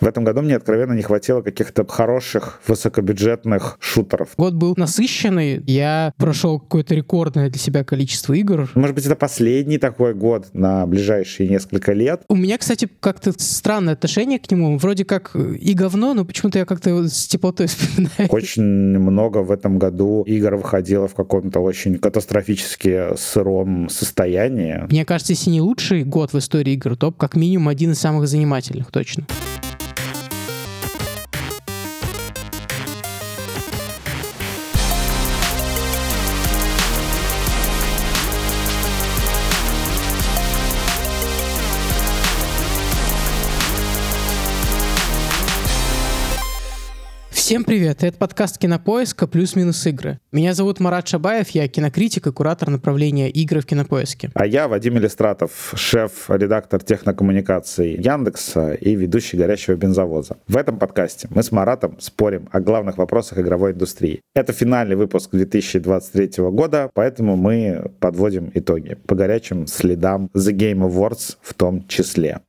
[0.00, 4.30] В этом году мне откровенно не хватило каких-то хороших высокобюджетных шутеров.
[4.38, 5.62] Год был насыщенный.
[5.66, 8.70] Я прошел какое-то рекордное для себя количество игр.
[8.74, 12.22] Может быть, это последний такой год на ближайшие несколько лет.
[12.28, 14.78] У меня, кстати, как-то странное отношение к нему.
[14.78, 18.30] Вроде как и говно, но почему-то я как-то с теплотой вспоминаю.
[18.30, 24.86] Очень много в этом году игр выходило в каком-то очень катастрофически сыром состоянии.
[24.90, 28.28] Мне кажется, если не лучший год в истории игр, то как минимум один из самых
[28.28, 29.26] занимательных, точно.
[47.50, 48.04] Всем привет!
[48.04, 50.20] Это подкаст Кинопоиска «Плюс-минус игры».
[50.30, 54.30] Меня зовут Марат Шабаев, я кинокритик и куратор направления игры в Кинопоиске.
[54.34, 60.36] А я Вадим Иллистратов, шеф-редактор технокоммуникаций Яндекса и ведущий «Горящего бензовоза».
[60.46, 64.20] В этом подкасте мы с Маратом спорим о главных вопросах игровой индустрии.
[64.36, 71.36] Это финальный выпуск 2023 года, поэтому мы подводим итоги по горячим следам The Game Awards
[71.42, 72.42] в том числе.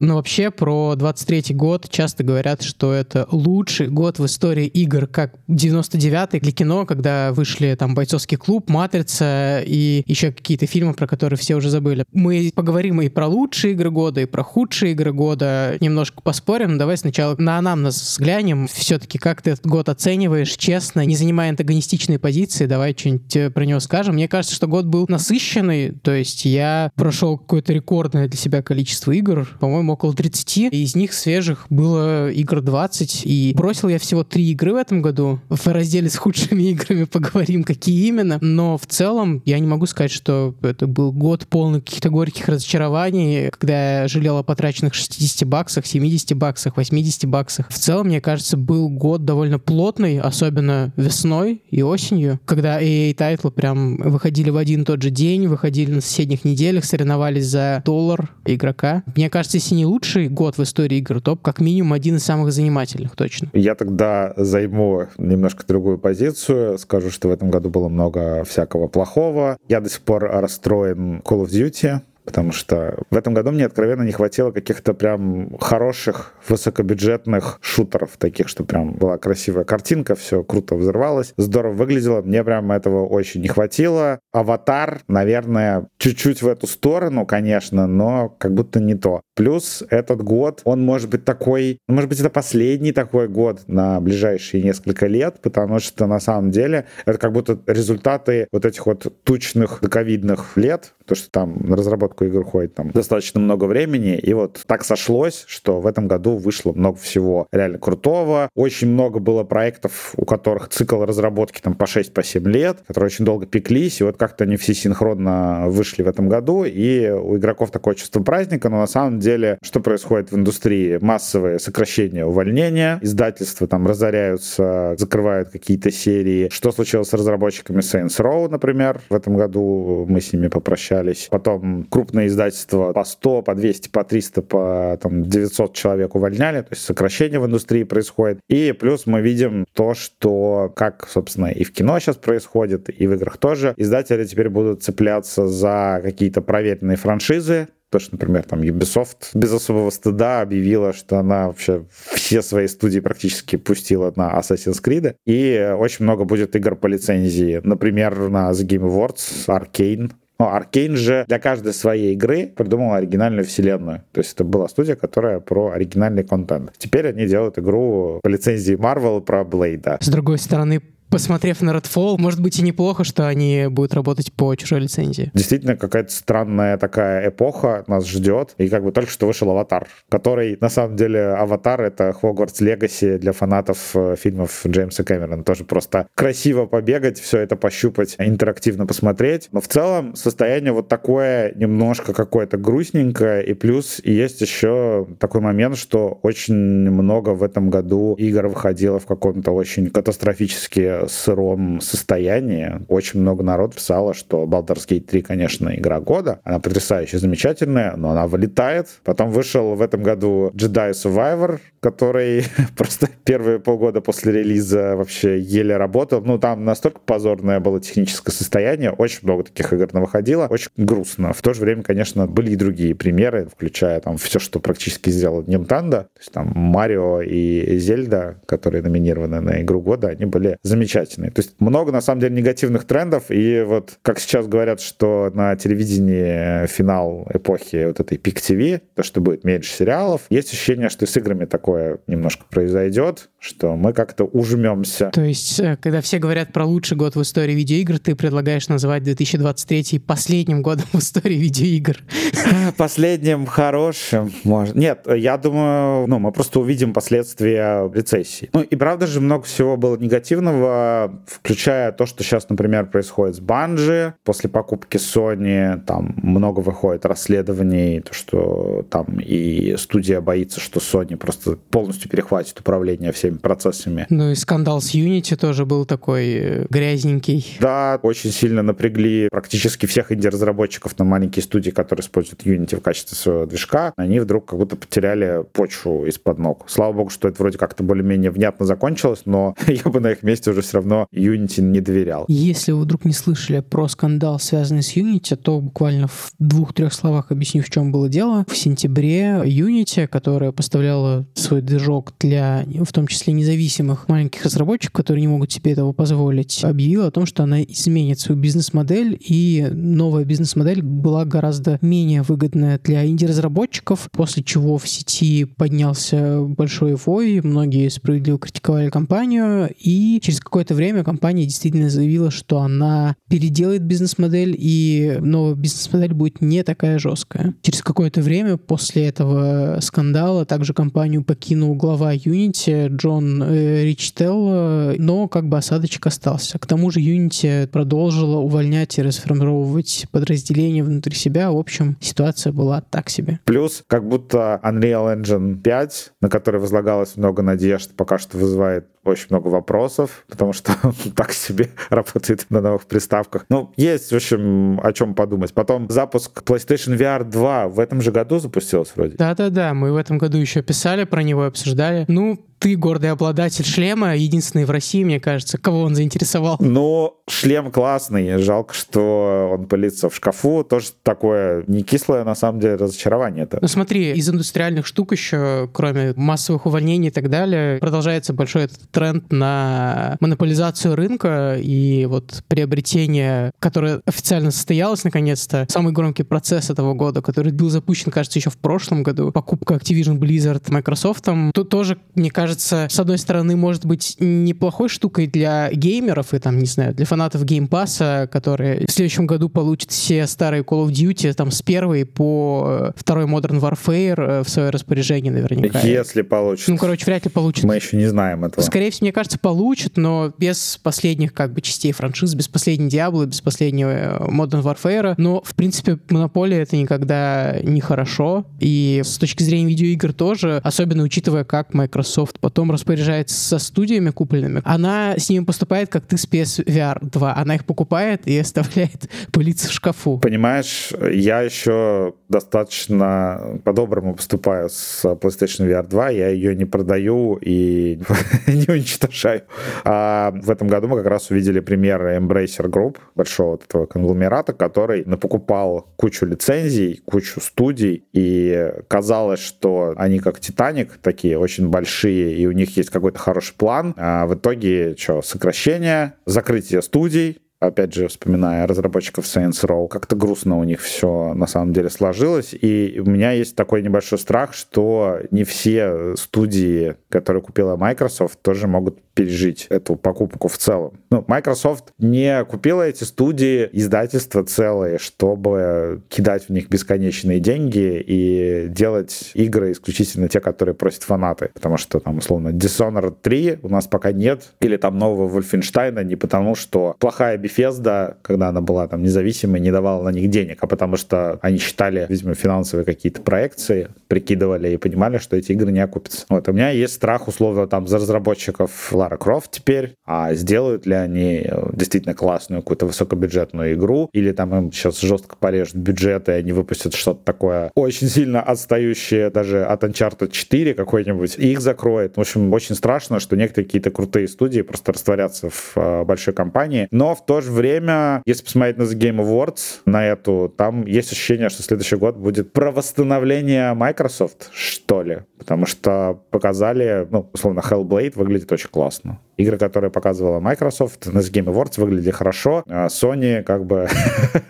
[0.00, 5.34] Но вообще про 23 год часто говорят, что это лучший год в истории игр, как
[5.48, 11.36] 99-й для кино, когда вышли там «Бойцовский клуб», «Матрица» и еще какие-то фильмы, про которые
[11.36, 12.04] все уже забыли.
[12.12, 16.78] Мы поговорим и про лучшие игры года, и про худшие игры года, немножко поспорим.
[16.78, 18.68] Давай сначала на анамнез взглянем.
[18.68, 23.64] Все-таки как ты этот год оцениваешь, честно, не занимая антагонистичные позиции, давай что-нибудь э, про
[23.64, 24.14] него скажем.
[24.14, 29.10] Мне кажется, что год был насыщенный, то есть я прошел какое-то рекордное для себя количество
[29.10, 30.72] игр, по-моему, по-моему, около 30.
[30.72, 33.22] Из них свежих было игр 20.
[33.24, 35.40] И бросил я всего три игры в этом году.
[35.48, 38.38] В разделе с худшими играми поговорим, какие именно.
[38.40, 43.50] Но в целом я не могу сказать, что это был год полный каких-то горьких разочарований,
[43.50, 47.68] когда я жалел о потраченных 60 баксах, 70 баксах, 80 баксах.
[47.68, 53.50] В целом, мне кажется, был год довольно плотный, особенно весной и осенью, когда AA тайтлы
[53.50, 58.30] прям выходили в один и тот же день, выходили на соседних неделях, соревновались за доллар
[58.44, 59.02] игрока.
[59.14, 62.52] Мне кажется, если не лучший год в истории игр, то как минимум один из самых
[62.52, 63.48] занимательных, точно.
[63.52, 66.78] Я тогда займу немножко другую позицию.
[66.78, 69.56] Скажу, что в этом году было много всякого плохого.
[69.68, 74.02] Я до сих пор расстроен Call of Duty потому что в этом году мне откровенно
[74.02, 80.74] не хватило каких-то прям хороших высокобюджетных шутеров, таких, что прям была красивая картинка, все круто
[80.74, 84.20] взорвалось, здорово выглядело, мне прям этого очень не хватило.
[84.30, 89.22] Аватар, наверное, чуть-чуть в эту сторону, конечно, но как будто не то.
[89.34, 94.02] Плюс этот год, он может быть такой, ну, может быть, это последний такой год на
[94.02, 99.24] ближайшие несколько лет, потому что на самом деле это как будто результаты вот этих вот
[99.24, 104.34] тучных ковидных лет, то, что там на разработку игр уходит там достаточно много времени, и
[104.34, 108.50] вот так сошлось, что в этом году вышло много всего реально крутого.
[108.54, 113.06] Очень много было проектов, у которых цикл разработки там по 6-7 по 7 лет, которые
[113.06, 117.36] очень долго пеклись, и вот как-то они все синхронно вышли в этом году, и у
[117.36, 120.98] игроков такое чувство праздника, но на самом деле, что происходит в индустрии?
[121.00, 126.48] Массовые сокращения, увольнения, издательства там разоряются, закрывают какие-то серии.
[126.50, 130.97] Что случилось с разработчиками Saints Row, например, в этом году мы с ними попрощались.
[131.30, 136.68] Потом крупные издательства по 100, по 200, по 300, по там, 900 человек увольняли, то
[136.70, 138.40] есть сокращение в индустрии происходит.
[138.48, 143.14] И плюс мы видим то, что, как, собственно, и в кино сейчас происходит, и в
[143.14, 149.30] играх тоже, издатели теперь будут цепляться за какие-то проверенные франшизы, то, что, например, там Ubisoft
[149.32, 155.14] без особого стыда объявила, что она вообще все свои студии практически пустила на Assassin's Creed.
[155.24, 157.60] И очень много будет игр по лицензии.
[157.64, 163.44] Например, на The Game Awards Arcane но Arkane же для каждой своей игры придумал оригинальную
[163.44, 164.02] вселенную.
[164.12, 166.72] То есть это была студия, которая про оригинальный контент.
[166.78, 169.98] Теперь они делают игру по лицензии Marvel про Блейда.
[170.00, 174.54] С другой стороны, посмотрев на Redfall, может быть и неплохо, что они будут работать по
[174.56, 175.30] чужой лицензии.
[175.34, 178.54] Действительно, какая-то странная такая эпоха нас ждет.
[178.58, 183.18] И как бы только что вышел «Аватар», который, на самом деле, «Аватар»— это Хогвартс Легаси
[183.18, 185.44] для фанатов э, фильмов Джеймса Кэмерона.
[185.44, 189.48] Тоже просто красиво побегать, все это пощупать, интерактивно посмотреть.
[189.52, 193.44] Но в целом состояние вот такое немножко какое-то грустненькое.
[193.44, 199.06] И плюс есть еще такой момент, что очень много в этом году игр выходило в
[199.06, 202.80] каком-то очень катастрофически сыром состоянии.
[202.88, 206.40] Очень много народ писало, что Baldur's Gate 3, конечно, игра года.
[206.44, 208.88] Она потрясающая, замечательная, но она вылетает.
[209.04, 212.44] Потом вышел в этом году Jedi Survivor, который
[212.76, 216.22] просто первые полгода после релиза вообще еле работал.
[216.22, 221.32] Ну, там настолько позорное было техническое состояние, очень много таких игр выходило, очень грустно.
[221.32, 225.42] В то же время, конечно, были и другие примеры, включая там все, что практически сделал
[225.42, 230.87] Nintendo, то есть там Марио и Зельда, которые номинированы на игру года, они были замечательные.
[230.88, 235.56] То есть много, на самом деле, негативных трендов, и вот как сейчас говорят, что на
[235.56, 241.06] телевидении финал эпохи вот этой пик ТВ, то, что будет меньше сериалов, есть ощущение, что
[241.06, 245.10] с играми такое немножко произойдет, что мы как-то ужмемся.
[245.12, 249.02] То есть, э, когда все говорят про лучший год в истории видеоигр, ты предлагаешь называть
[249.02, 251.98] 2023 последним годом в истории видеоигр?
[252.76, 254.74] Последним хорошим, может.
[254.74, 258.50] Нет, я думаю, ну, мы просто увидим последствия рецессии.
[258.52, 260.77] Ну, и правда же много всего было негативного,
[261.26, 264.14] включая то, что сейчас, например, происходит с Банжи.
[264.24, 271.16] После покупки Sony там много выходит расследований, то, что там и студия боится, что Sony
[271.16, 274.06] просто полностью перехватит управление всеми процессами.
[274.10, 277.58] Ну и скандал с Unity тоже был такой э, грязненький.
[277.60, 283.16] Да, очень сильно напрягли практически всех инди-разработчиков на маленькие студии, которые используют Unity в качестве
[283.16, 283.92] своего движка.
[283.96, 286.64] Они вдруг как будто потеряли почву из-под ног.
[286.68, 290.50] Слава богу, что это вроде как-то более-менее внятно закончилось, но я бы на их месте
[290.50, 292.26] уже все равно Unity не доверял.
[292.28, 297.30] Если вы вдруг не слышали про скандал, связанный с Unity, то буквально в двух-трех словах
[297.30, 298.44] объясню, в чем было дело.
[298.46, 305.22] В сентябре Unity, которая поставляла свой движок для, в том числе, независимых маленьких разработчиков, которые
[305.22, 310.24] не могут себе этого позволить, объявила о том, что она изменит свою бизнес-модель, и новая
[310.24, 317.88] бизнес-модель была гораздо менее выгодная для инди-разработчиков, после чего в сети поднялся большой вой, многие
[317.88, 325.16] справедливо критиковали компанию, и через какое-то время компания действительно заявила, что она переделает бизнес-модель, и
[325.20, 327.54] новая бизнес-модель будет не такая жесткая.
[327.62, 335.28] Через какое-то время после этого скандала также компанию покинул глава Unity Джон э, Ричтелл, но
[335.28, 336.58] как бы осадочек остался.
[336.58, 341.52] К тому же Unity продолжила увольнять и расформировывать подразделения внутри себя.
[341.52, 343.38] В общем, ситуация была так себе.
[343.44, 349.26] Плюс, как будто Unreal Engine 5, на который возлагалось много надежд, пока что вызывает очень
[349.30, 350.72] много вопросов, потому что
[351.16, 353.46] так себе работает на новых приставках.
[353.48, 355.52] Ну, есть, в общем, о чем подумать.
[355.54, 359.16] Потом запуск PlayStation VR 2 в этом же году запустился вроде.
[359.16, 362.04] Да-да-да, мы в этом году еще писали про него, обсуждали.
[362.08, 365.58] Ну, ты гордый обладатель шлема, единственный в России, мне кажется.
[365.58, 366.56] Кого он заинтересовал?
[366.58, 368.38] Ну, шлем классный.
[368.38, 370.64] Жалко, что он пылится в шкафу.
[370.64, 373.58] Тоже такое не кислое, на самом деле, разочарование это.
[373.60, 378.88] Ну смотри, из индустриальных штук еще, кроме массовых увольнений и так далее, продолжается большой этот
[378.98, 385.66] тренд на монополизацию рынка и вот приобретение, которое официально состоялось наконец-то.
[385.68, 389.30] Самый громкий процесс этого года, который был запущен, кажется, еще в прошлом году.
[389.30, 391.28] Покупка Activision Blizzard Microsoft.
[391.54, 396.58] Тут тоже, мне кажется, с одной стороны, может быть неплохой штукой для геймеров и там,
[396.58, 400.86] не знаю, для фанатов Game Pass а, которые в следующем году получат все старые Call
[400.86, 405.80] of Duty там с первой по второй Modern Warfare э, в свое распоряжение наверняка.
[405.80, 406.66] Если получат.
[406.66, 407.64] Ну, короче, вряд ли получат.
[407.64, 408.64] Мы еще не знаем этого.
[408.64, 413.26] Скорее всего, мне кажется, получат, но без последних как бы частей франшиз, без последней Diablo,
[413.26, 415.14] без последнего э, Modern Warfare.
[415.16, 418.46] Но, в принципе, монополия это никогда не хорошо.
[418.60, 424.62] И с точки зрения видеоигр тоже, особенно учитывая, как Microsoft потом распоряжается со студиями купленными,
[424.64, 427.36] она с ними поступает, как ты с PSVR 2.
[427.36, 430.18] Она их покупает и оставляет пылиться в шкафу.
[430.18, 436.10] Понимаешь, я еще достаточно по-доброму поступаю с PlayStation VR 2.
[436.10, 438.00] Я ее не продаю и
[438.46, 439.42] не уничтожаю.
[439.84, 444.52] А в этом году мы как раз увидели пример Embracer Group, большого вот этого конгломерата,
[444.52, 452.34] который напокупал кучу лицензий, кучу студий, и казалось, что они как Титаник, такие очень большие
[452.34, 453.94] и у них есть какой-то хороший план.
[453.96, 460.58] А в итоге что, сокращение, закрытие студий, опять же, вспоминая разработчиков Saints Row, как-то грустно
[460.58, 462.54] у них все на самом деле сложилось.
[462.54, 468.68] И у меня есть такой небольшой страх, что не все студии, которые купила Microsoft, тоже
[468.68, 470.92] могут пережить эту покупку в целом.
[471.10, 478.68] Ну, Microsoft не купила эти студии, издательства целые, чтобы кидать в них бесконечные деньги и
[478.68, 481.50] делать игры исключительно те, которые просят фанаты.
[481.52, 486.14] Потому что там, условно, Dishonored 3 у нас пока нет, или там нового Wolfenstein не
[486.14, 490.68] потому, что плохая Bethesda, когда она была там независимой, не давала на них денег, а
[490.68, 495.80] потому что они считали, видимо, финансовые какие-то проекции, прикидывали и понимали, что эти игры не
[495.80, 496.24] окупятся.
[496.28, 500.94] Вот, у меня есть страх, условно, там, за разработчиков Лара Крофт теперь, а сделают ли
[500.94, 506.34] они э, действительно классную какую-то высокобюджетную игру, или там им сейчас жестко порежут бюджеты, и
[506.34, 512.16] они выпустят что-то такое очень сильно отстающее даже от Uncharted 4 какой-нибудь, и их закроет.
[512.16, 516.88] В общем, очень страшно, что некоторые какие-то крутые студии просто растворятся в э, большой компании.
[516.90, 521.12] Но в то же время, если посмотреть на The Game Awards, на эту, там есть
[521.12, 525.20] ощущение, что следующий год будет про восстановление Microsoft, что ли.
[525.38, 529.27] Потому что показали, ну, условно, Hellblade выглядит очень классно прекрасно.
[529.38, 532.64] Игры, которые показывала Microsoft на Game Awards, выглядели хорошо.
[532.66, 533.88] А Sony как бы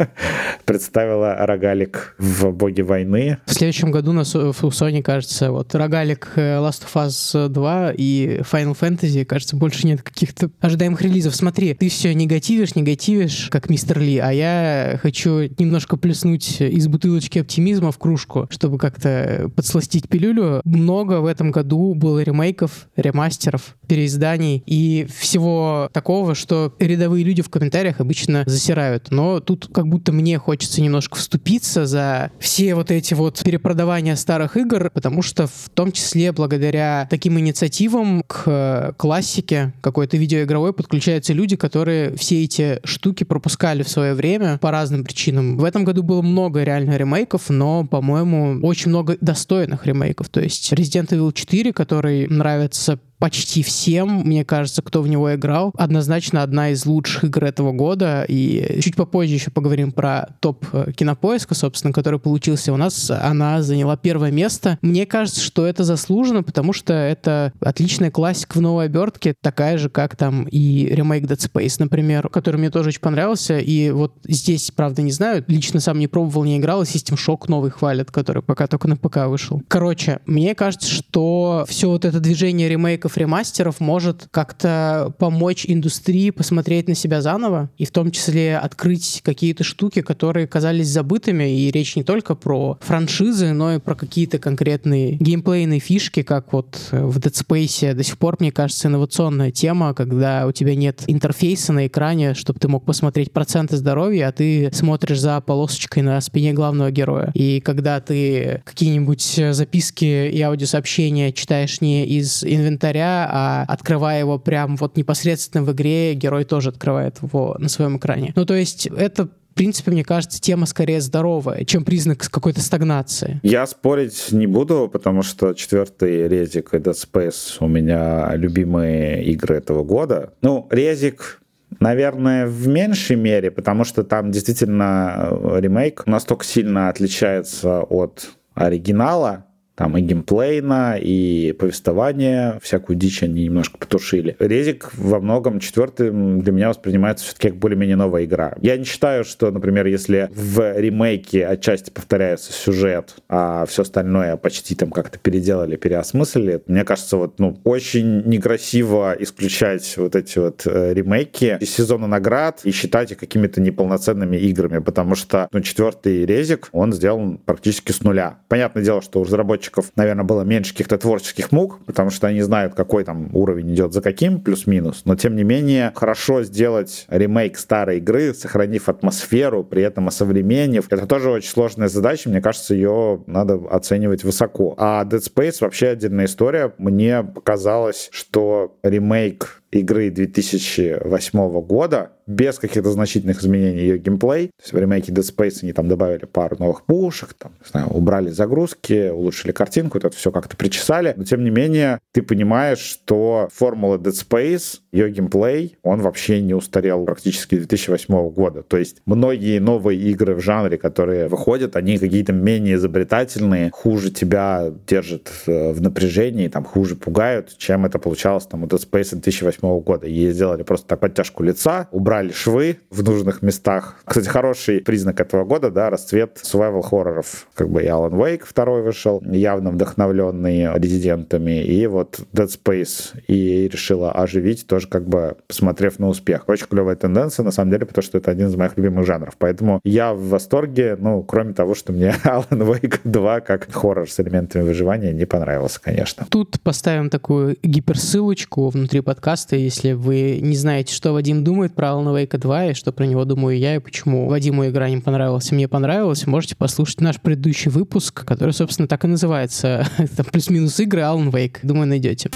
[0.65, 3.37] представила рогалик в боге войны.
[3.45, 8.41] В следующем году на, у Sony, кажется, вот рогалик э, Last of Us 2 и
[8.51, 11.37] Final Fantasy, кажется, больше нет каких-то ожидаемых релизов.
[11.37, 17.41] Смотри, ты все негативишь, негативишь, как мистер Ли, а я хочу немножко плеснуть из бутылочки
[17.41, 20.63] оптимизма в кружку, чтобы как-то подсластить пилюлю.
[20.65, 27.43] Много в этом году было ремейков, ремастеров, переизданий и и всего такого, что рядовые люди
[27.43, 29.11] в комментариях обычно засирают.
[29.11, 34.57] Но тут как будто мне хочется немножко вступиться за все вот эти вот перепродавания старых
[34.57, 41.57] игр, потому что в том числе благодаря таким инициативам к классике какой-то видеоигровой подключаются люди,
[41.57, 45.59] которые все эти штуки пропускали в свое время по разным причинам.
[45.59, 50.29] В этом году было много реально ремейков, но, по-моему, очень много достойных ремейков.
[50.29, 55.73] То есть Resident Evil 4, который нравится почти всем, мне кажется, кто в него играл.
[55.77, 58.25] Однозначно одна из лучших игр этого года.
[58.29, 63.11] И чуть попозже еще поговорим про топ э, кинопоиска, собственно, который получился у нас.
[63.11, 64.79] Она заняла первое место.
[64.83, 69.91] Мне кажется, что это заслуженно, потому что это отличная классика в новой обертке, такая же,
[69.91, 73.59] как там и ремейк Dead Space, например, который мне тоже очень понравился.
[73.59, 77.45] И вот здесь, правда, не знаю, лично сам не пробовал, не играл, и System Shock
[77.49, 79.63] новый хвалят, который пока только на ПК вышел.
[79.69, 86.31] Короче, мне кажется, что все вот это движение ремейка ремейков, ремастеров может как-то помочь индустрии
[86.31, 91.51] посмотреть на себя заново и в том числе открыть какие-то штуки, которые казались забытыми.
[91.51, 96.79] И речь не только про франшизы, но и про какие-то конкретные геймплейные фишки, как вот
[96.91, 101.73] в Dead Space до сих пор, мне кажется, инновационная тема, когда у тебя нет интерфейса
[101.73, 106.53] на экране, чтобы ты мог посмотреть проценты здоровья, а ты смотришь за полосочкой на спине
[106.53, 107.31] главного героя.
[107.35, 114.39] И когда ты какие-нибудь записки и аудиосообщения читаешь не из инвентаря, инвентаря, а открывая его
[114.39, 118.33] прям вот непосредственно в игре, герой тоже открывает его на своем экране.
[118.37, 123.41] Ну, то есть это в принципе, мне кажется, тема скорее здоровая, чем признак какой-то стагнации.
[123.43, 129.57] Я спорить не буду, потому что четвертый резик и Dead Space у меня любимые игры
[129.57, 130.33] этого года.
[130.43, 131.41] Ну, резик
[131.81, 135.29] Наверное, в меньшей мере, потому что там действительно
[135.59, 139.45] ремейк настолько сильно отличается от оригинала,
[139.79, 144.35] там и геймплейно, и повествование, всякую дичь они немножко потушили.
[144.41, 148.57] Резик во многом четвертым для меня воспринимается все-таки как более-менее новая игра.
[148.61, 154.75] Я не считаю, что, например, если в ремейке отчасти повторяется сюжет, а все остальное почти
[154.75, 160.93] там как-то переделали, переосмыслили, мне кажется, вот, ну, очень некрасиво исключать вот эти вот э,
[160.93, 166.69] ремейки из сезона наград и считать их какими-то неполноценными играми, потому что, ну, четвертый резик,
[166.73, 168.39] он сделан практически с нуля.
[168.49, 172.41] Понятное дело, что у разработчиков разработчиков, наверное, было меньше каких-то творческих мук, потому что они
[172.43, 175.03] знают, какой там уровень идет за каким, плюс-минус.
[175.05, 180.87] Но, тем не менее, хорошо сделать ремейк старой игры, сохранив атмосферу, при этом осовременив.
[180.91, 182.29] Это тоже очень сложная задача.
[182.29, 184.75] Мне кажется, ее надо оценивать высоко.
[184.79, 186.73] А Dead Space вообще отдельная история.
[186.79, 194.49] Мне показалось, что ремейк игры 2008 года, без каких-то значительных изменений ее геймплей.
[194.49, 197.89] То есть в ремейке Dead Space они там добавили пару новых пушек, там, не знаю,
[197.89, 201.15] убрали загрузки, улучшили картинку, это все как-то причесали.
[201.17, 206.53] Но тем не менее, ты понимаешь, что формула Dead Space, ее геймплей, он вообще не
[206.53, 208.63] устарел практически 2008 года.
[208.63, 214.71] То есть многие новые игры в жанре, которые выходят, они какие-то менее изобретательные, хуже тебя
[214.87, 219.58] держат э, в напряжении, там хуже пугают, чем это получалось там у Dead Space 2008
[219.61, 220.07] 2008 года.
[220.07, 223.97] Ей сделали просто так подтяжку лица, убрали швы в нужных местах.
[224.05, 227.49] Кстати, хороший признак этого года, да, расцвет survival хорроров.
[227.55, 233.69] Как бы и Alan Wake второй вышел, явно вдохновленный резидентами, и вот Dead Space и
[233.69, 236.45] решила оживить, тоже как бы посмотрев на успех.
[236.49, 239.35] Очень клевая тенденция, на самом деле, потому что это один из моих любимых жанров.
[239.39, 244.21] Поэтому я в восторге, ну, кроме того, что мне Alan Wake 2 как хоррор с
[244.21, 246.27] элементами выживания не понравился, конечно.
[246.31, 249.57] Тут поставим такую гиперссылочку внутри подкаста, подкаста.
[249.57, 253.25] Если вы не знаете, что Вадим думает про Alan Wake 2 и что про него
[253.25, 258.25] думаю я, и почему Вадиму игра не понравилась, мне понравилась, можете послушать наш предыдущий выпуск,
[258.25, 259.87] который, собственно, так и называется.
[260.17, 261.59] Там плюс-минус игры Alan Wake.
[261.63, 262.31] Думаю, найдете.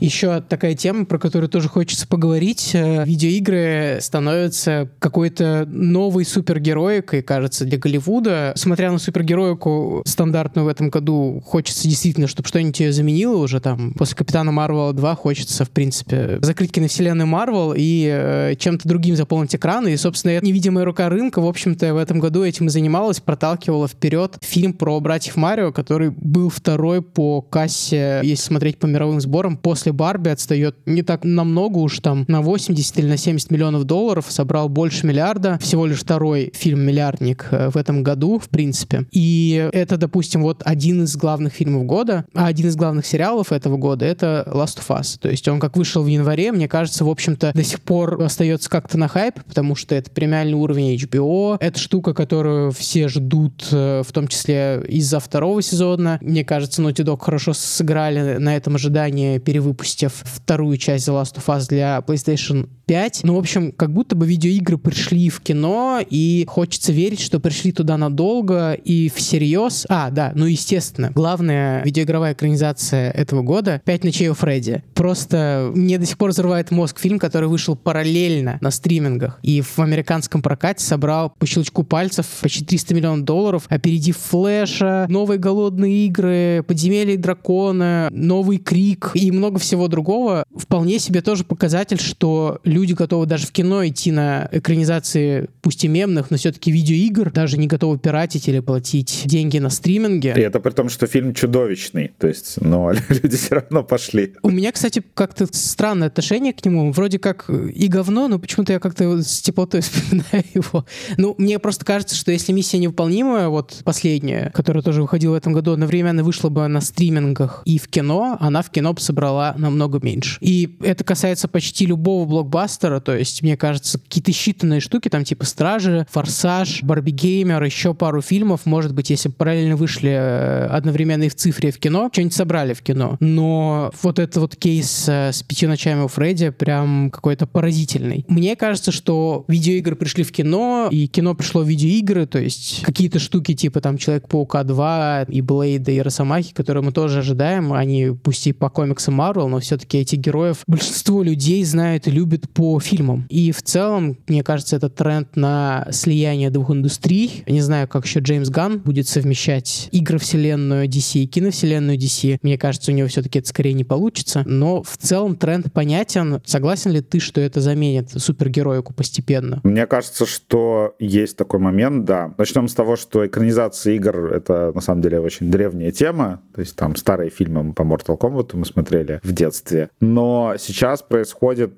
[0.00, 2.70] Еще такая тема, про которую тоже хочется поговорить.
[2.74, 8.52] Э, видеоигры становятся какой-то новой супергероикой, кажется, для Голливуда.
[8.56, 13.92] Смотря на супергероику стандартную в этом году, хочется действительно, чтобы что-нибудь ее заменило уже там.
[13.92, 19.54] После Капитана Марвела 2 хочется, в принципе, закрыть киновселенную Марвел и э, чем-то другим заполнить
[19.54, 19.92] экраны.
[19.92, 24.38] И, собственно, невидимая рука рынка, в общем-то, в этом году этим и занималась, проталкивала вперед
[24.40, 29.89] фильм про братьев Марио, который был второй по кассе, если смотреть по мировым сборам, после
[29.92, 34.68] Барби отстает не так намного уж там на 80 или на 70 миллионов долларов, собрал
[34.68, 39.06] больше миллиарда, всего лишь второй фильм «Миллиардник» э, в этом году, в принципе.
[39.12, 43.76] И это, допустим, вот один из главных фильмов года, а один из главных сериалов этого
[43.76, 45.18] года— это Last of Us.
[45.20, 48.70] То есть он как вышел в январе, мне кажется, в общем-то, до сих пор остается
[48.70, 54.02] как-то на хайп, потому что это премиальный уровень HBO, это штука, которую все ждут, э,
[54.06, 56.18] в том числе из-за второго сезона.
[56.20, 59.38] Мне кажется, Naughty Dog хорошо сыграли на этом ожидании,
[59.80, 63.20] перевыпустив вторую часть The Last of Us для PlayStation 5.
[63.22, 67.70] Ну, в общем, как будто бы видеоигры пришли в кино, и хочется верить, что пришли
[67.70, 69.86] туда надолго и всерьез.
[69.88, 74.82] А, да, ну, естественно, главная видеоигровая экранизация этого года «Пять ночей у Фредди».
[74.94, 79.78] Просто мне до сих пор взрывает мозг фильм, который вышел параллельно на стримингах и в
[79.78, 86.64] американском прокате собрал по щелчку пальцев почти 300 миллионов долларов, опередив Флэша, новые голодные игры,
[86.66, 90.44] подземелье дракона, новый Крик и много всего другого.
[90.54, 95.84] Вполне себе тоже показатель, что люди люди готовы даже в кино идти на экранизации, пусть
[95.84, 100.34] и мемных, но все-таки видеоигр, даже не готовы пиратить или платить деньги на стриминге.
[100.36, 104.34] И это при том, что фильм чудовищный, то есть, но люди все равно пошли.
[104.42, 106.90] У меня, кстати, как-то странное отношение к нему.
[106.92, 110.84] Вроде как и говно, но почему-то я как-то с теплотой вспоминаю его.
[111.16, 115.52] Ну, мне просто кажется, что если миссия невыполнимая, вот последняя, которая тоже выходила в этом
[115.52, 120.00] году, одновременно вышла бы на стримингах и в кино, она в кино бы собрала намного
[120.02, 120.38] меньше.
[120.40, 125.44] И это касается почти любого блокбастера, то есть, мне кажется, какие-то считанные штуки, там типа
[125.44, 131.28] «Стражи», «Форсаж», «Барби Геймер», еще пару фильмов, может быть, если параллельно вышли э, одновременно и
[131.28, 133.16] в цифре, в кино, что-нибудь собрали в кино.
[133.20, 138.24] Но вот этот вот кейс э, с «Пятью ночами у Фредди» прям какой-то поразительный.
[138.28, 143.18] Мне кажется, что видеоигры пришли в кино, и кино пришло в видеоигры, то есть какие-то
[143.18, 148.46] штуки типа там «Человек-паука 2» и «Блейда» и «Росомахи», которые мы тоже ожидаем, они пусть
[148.46, 153.26] и по комиксам Марвел, но все-таки эти героев большинство людей знают и любят по фильмам.
[153.28, 157.44] И в целом, мне кажется, это тренд на слияние двух индустрий.
[157.46, 162.38] Не знаю, как еще Джеймс Ганн будет совмещать игровселенную DC и киновселенную DC.
[162.42, 164.42] Мне кажется, у него все-таки это скорее не получится.
[164.46, 166.40] Но в целом тренд понятен.
[166.44, 169.60] Согласен ли ты, что это заменит супергероику постепенно?
[169.62, 172.34] Мне кажется, что есть такой момент, да.
[172.38, 176.40] Начнем с того, что экранизация игр— это, на самом деле, очень древняя тема.
[176.54, 179.90] То есть там старые фильмы по Mortal Kombat мы смотрели в детстве.
[180.00, 181.72] Но сейчас происходит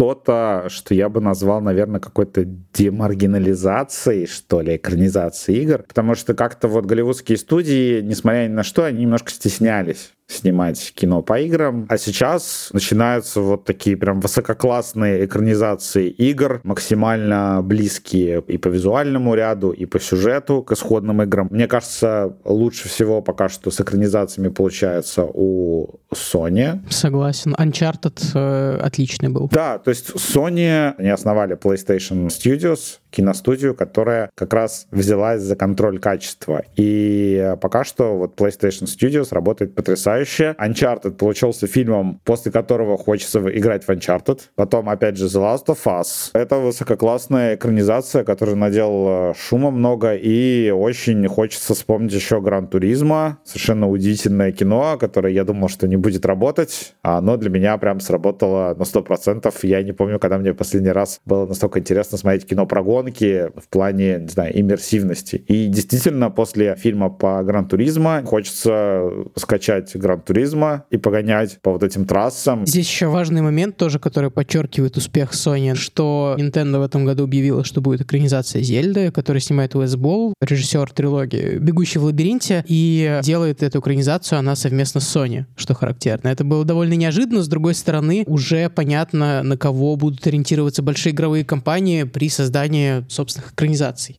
[0.00, 5.84] что-то, что я бы назвал, наверное, какой-то демаргинализацией, что ли, экранизации игр.
[5.86, 11.22] Потому что как-то вот голливудские студии, несмотря ни на что, они немножко стеснялись снимать кино
[11.22, 11.86] по играм.
[11.88, 19.70] А сейчас начинаются вот такие прям высококлассные экранизации игр, максимально близкие и по визуальному ряду,
[19.70, 21.48] и по сюжету к исходным играм.
[21.50, 26.80] Мне кажется, лучше всего пока что с экранизациями получается у Sony.
[26.90, 27.54] Согласен.
[27.58, 29.48] Uncharted э, отличный был.
[29.52, 35.98] Да, то есть Sony, они основали PlayStation Studios, киностудию, которая как раз взялась за контроль
[35.98, 36.62] качества.
[36.76, 40.54] И пока что вот PlayStation Studios работает потрясающе.
[40.58, 44.40] Uncharted получился фильмом, после которого хочется играть в Uncharted.
[44.54, 46.30] Потом, опять же, The Last of Us.
[46.32, 53.38] Это высококлассная экранизация, которая наделала шума много, и очень хочется вспомнить еще Гран Туризма.
[53.44, 58.00] Совершенно удивительное кино, которое я думал, что не будет работать, а оно для меня прям
[58.00, 59.52] сработало на 100%.
[59.62, 63.50] Я не помню, когда мне последний раз было настолько интересно смотреть кино про гонки, гонки
[63.56, 65.36] в плане, не знаю, иммерсивности.
[65.36, 69.02] И действительно, после фильма по Гран-туризма хочется
[69.36, 72.66] скачать Гран-туризма и погонять по вот этим трассам.
[72.66, 77.64] Здесь еще важный момент тоже, который подчеркивает успех Sony, что Nintendo в этом году объявила,
[77.64, 83.62] что будет экранизация Зельды, которая снимает Уэс Болл, режиссер трилогии «Бегущий в лабиринте», и делает
[83.62, 86.28] эту экранизацию она совместно с Sony, что характерно.
[86.28, 91.44] Это было довольно неожиданно, с другой стороны, уже понятно, на кого будут ориентироваться большие игровые
[91.44, 94.16] компании при создании собственных экранизаций.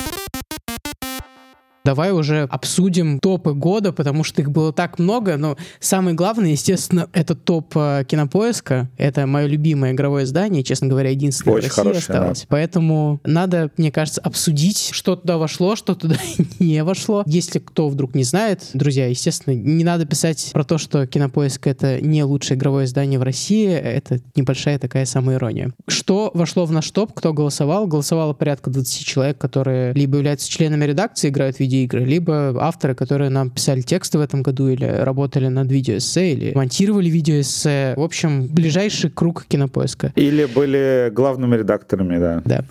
[1.84, 7.10] Давай уже обсудим топы года, потому что их было так много, но самое главное, естественно,
[7.14, 8.90] это топ э, кинопоиска.
[8.98, 12.42] Это мое любимое игровое издание, честно говоря, единственное Очень в России хорошее, осталось.
[12.42, 12.46] да.
[12.50, 16.16] Поэтому надо, мне кажется, обсудить, что туда вошло, что туда
[16.60, 17.24] не вошло.
[17.26, 22.00] Если кто вдруг не знает, друзья, естественно, не надо писать про то, что кинопоиск это
[22.00, 23.70] не лучшее игровое издание в России.
[23.72, 25.72] Это небольшая такая самоирония.
[25.88, 27.88] Что вошло в наш топ, кто голосовал?
[27.88, 33.30] Голосовало порядка 20 человек, которые либо являются членами редакции, играют в видеоигры, либо авторы, которые
[33.30, 37.94] нам писали тексты в этом году или работали над видеоэссе, или монтировали видеоэссе.
[37.96, 40.12] В общем, ближайший круг кинопоиска.
[40.16, 42.42] Или были главными редакторами, да.
[42.46, 42.66] Да,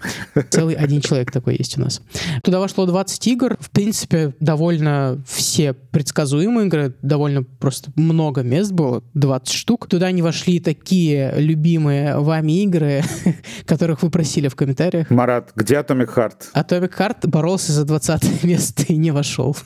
[0.51, 2.03] целый один человек такой есть у нас.
[2.43, 3.57] Туда вошло 20 игр.
[3.61, 9.87] В принципе, довольно все предсказуемые игры, довольно просто много мест было, 20 штук.
[9.87, 13.03] Туда не вошли такие любимые вами игры,
[13.67, 15.11] которых вы просили в комментариях.
[15.11, 16.35] Марат, где Atomic Heart?
[16.55, 19.57] Atomic Heart боролся за 20 место и не вошел.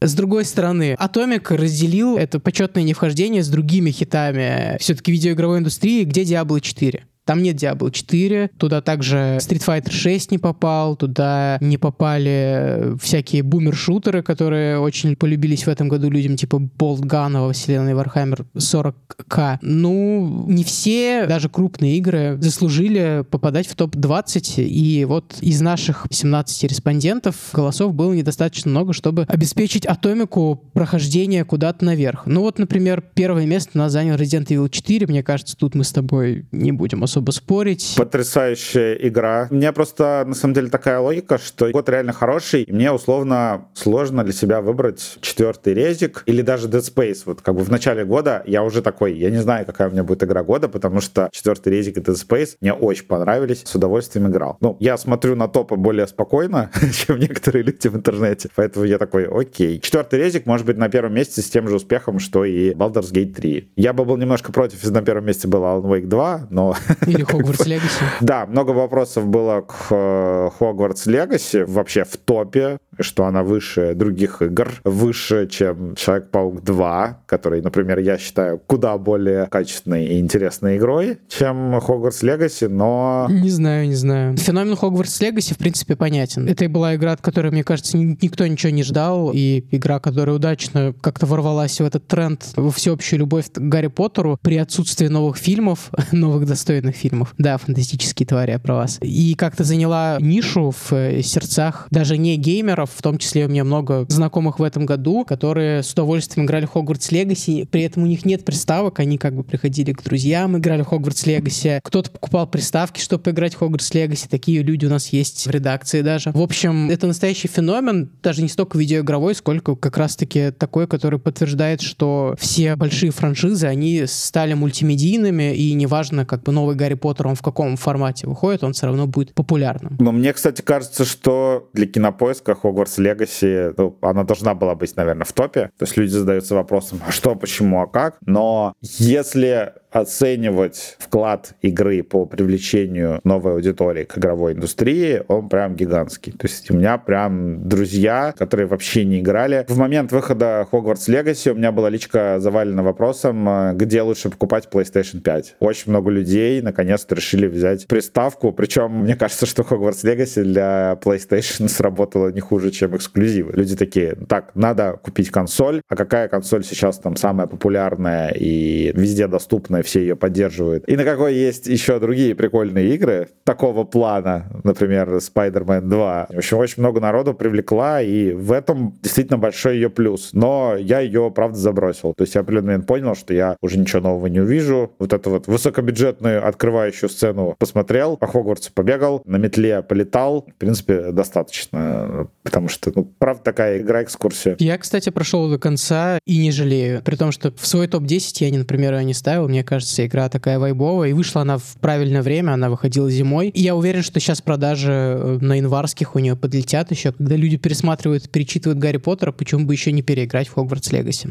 [0.00, 6.22] С другой стороны, Atomic разделил это почетное невхождение с другими хитами все-таки видеоигровой индустрии, где
[6.22, 7.04] Diablo 4.
[7.24, 13.42] Там нет Diablo 4, туда также Street Fighter 6 не попал, туда не попали всякие
[13.42, 19.58] бумер-шутеры, которые очень полюбились в этом году людям, типа Bolt Gun во вселенной Warhammer 40к.
[19.62, 26.64] Ну, не все, даже крупные игры, заслужили попадать в топ-20, и вот из наших 17
[26.64, 32.26] респондентов голосов было недостаточно много, чтобы обеспечить Атомику прохождение куда-то наверх.
[32.26, 35.84] Ну вот, например, первое место у нас занял Resident Evil 4, мне кажется, тут мы
[35.84, 37.94] с тобой не будем особо спорить.
[37.96, 39.48] Потрясающая игра.
[39.50, 43.66] У меня просто, на самом деле, такая логика, что год реально хороший, и мне условно
[43.74, 47.22] сложно для себя выбрать четвертый резик или даже Dead Space.
[47.26, 50.04] Вот как бы в начале года я уже такой, я не знаю, какая у меня
[50.04, 54.28] будет игра года, потому что четвертый резик и Dead Space мне очень понравились, с удовольствием
[54.28, 54.56] играл.
[54.60, 56.70] Ну, я смотрю на топы более спокойно,
[57.06, 59.80] чем некоторые люди в интернете, поэтому я такой, окей.
[59.80, 63.34] Четвертый резик может быть на первом месте с тем же успехом, что и Baldur's Gate
[63.34, 63.72] 3.
[63.76, 66.74] Я бы был немножко против, если на первом месте был Alan Wake 2, но
[67.06, 68.04] Или Hogwarts Legacy.
[68.20, 74.42] Да, много вопросов было к э, Hogwarts Legacy вообще в топе, что она выше других
[74.42, 81.18] игр, выше, чем Человек-паук 2, который, например, я считаю куда более качественной и интересной игрой,
[81.28, 83.26] чем Hogwarts Legacy, но...
[83.30, 84.36] Не знаю, не знаю.
[84.36, 86.48] Феномен Hogwarts Legacy, в принципе, понятен.
[86.48, 90.36] Это была игра, от которой, мне кажется, ни- никто ничего не ждал, и игра, которая
[90.36, 95.36] удачно как-то ворвалась в этот тренд, во всеобщую любовь к Гарри Поттеру при отсутствии новых
[95.36, 97.34] фильмов, новых достойных фильмов.
[97.38, 98.98] Да, фантастические твари, про вас.
[99.00, 103.64] И как-то заняла нишу в э, сердцах даже не геймеров, в том числе у меня
[103.64, 108.06] много знакомых в этом году, которые с удовольствием играли в Hogwarts Legacy, при этом у
[108.06, 112.46] них нет приставок, они как бы приходили к друзьям, играли в Hogwarts Legacy, кто-то покупал
[112.46, 116.30] приставки, чтобы поиграть в Hogwarts Legacy, такие люди у нас есть в редакции даже.
[116.32, 121.80] В общем, это настоящий феномен, даже не столько видеоигровой, сколько как раз-таки такой, который подтверждает,
[121.80, 127.34] что все большие франшизы, они стали мультимедийными, и неважно, как бы новый Гарри Поттер, он
[127.34, 129.96] в каком формате выходит, он все равно будет популярным.
[129.98, 135.24] Но мне, кстати, кажется, что для кинопоиска Hogwarts Legacy, ну, она должна была быть, наверное,
[135.24, 135.70] в топе.
[135.78, 138.18] То есть люди задаются вопросом, а что, почему, а как?
[138.26, 146.32] Но если оценивать вклад игры по привлечению новой аудитории к игровой индустрии, он прям гигантский.
[146.32, 149.66] То есть у меня прям друзья, которые вообще не играли.
[149.68, 154.68] В момент выхода Hogwarts Legacy у меня была личка завалена вопросом, э, где лучше покупать
[154.72, 155.56] PlayStation 5.
[155.60, 161.68] Очень много людей наконец-то решили взять приставку, причем мне кажется, что Hogwarts Legacy для PlayStation
[161.68, 163.52] сработала не хуже, чем эксклюзивы.
[163.52, 169.26] Люди такие, так, надо купить консоль, а какая консоль сейчас там самая популярная и везде
[169.26, 170.88] доступная, все ее поддерживают.
[170.88, 176.26] И на какой есть еще другие прикольные игры такого плана, например, Spider-Man 2.
[176.30, 180.30] В общем, очень много народу привлекла, и в этом действительно большой ее плюс.
[180.32, 182.14] Но я ее, правда, забросил.
[182.14, 184.92] То есть я момент понял, что я уже ничего нового не увижу.
[184.98, 190.46] Вот эту вот высокобюджетную открывающую сцену посмотрел, по Хогвартсу побегал, на метле полетал.
[190.48, 194.56] В принципе, достаточно, потому что, ну, правда, такая игра-экскурсия.
[194.58, 197.02] Я, кстати, прошел до конца и не жалею.
[197.02, 199.48] При том, что в свой топ-10 я, например, не ставил.
[199.48, 201.08] Мне кажется, игра такая вайбовая.
[201.08, 203.48] И вышла она в правильное время, она выходила зимой.
[203.48, 207.56] И я уверен, что сейчас продажи э, на январских у нее подлетят еще, когда люди
[207.56, 211.30] пересматривают, перечитывают Гарри Поттера, почему бы еще не переиграть в Хогвартс Легаси.